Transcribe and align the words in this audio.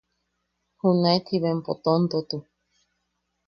Junaet 0.79 1.23
jiba 1.29 1.47
empo 1.55 1.71
tontotu. 1.83 2.37